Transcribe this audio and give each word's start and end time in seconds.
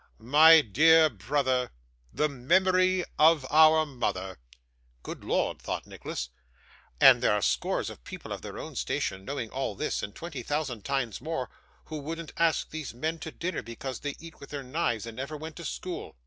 My 0.33 0.61
dear 0.61 1.11
brother 1.11 1.69
The 2.11 2.27
Memory 2.27 3.05
of 3.19 3.45
our 3.51 3.85
Mother.' 3.85 4.39
'Good 5.03 5.23
Lord!' 5.23 5.61
thought 5.61 5.85
Nicholas, 5.85 6.29
'and 6.99 7.21
there 7.21 7.33
are 7.33 7.41
scores 7.43 7.91
of 7.91 8.03
people 8.03 8.31
of 8.31 8.41
their 8.41 8.57
own 8.57 8.75
station, 8.75 9.23
knowing 9.25 9.51
all 9.51 9.75
this, 9.75 10.01
and 10.01 10.15
twenty 10.15 10.41
thousand 10.41 10.85
times 10.85 11.21
more, 11.21 11.51
who 11.85 11.99
wouldn't 11.99 12.33
ask 12.37 12.71
these 12.71 12.95
men 12.95 13.19
to 13.19 13.29
dinner 13.29 13.61
because 13.61 13.99
they 13.99 14.15
eat 14.17 14.39
with 14.39 14.49
their 14.49 14.63
knives 14.63 15.05
and 15.05 15.17
never 15.17 15.37
went 15.37 15.55
to 15.57 15.65
school! 15.65 16.17